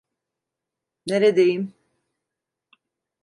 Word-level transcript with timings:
Neredeyim? 1.07 1.73